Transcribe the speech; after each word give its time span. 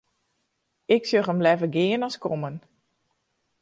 Ik 0.95 1.03
sjoch 1.05 1.29
him 1.29 1.43
leaver 1.45 1.69
gean 1.75 2.01
as 2.07 2.15
kommen. 2.23 2.55